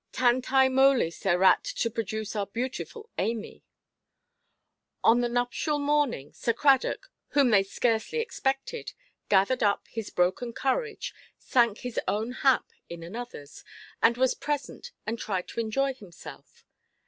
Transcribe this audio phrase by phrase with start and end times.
[0.11, 3.63] "Tantæ molis erat to produce our beautiful Amy".
[5.03, 8.93] On the nuptial morning, Sir Cradock, whom they scarcely expected,
[9.29, 13.63] gathered up his broken courage, sank his own hap in anotherʼs,
[14.01, 16.65] and was present and tried to enjoy himself.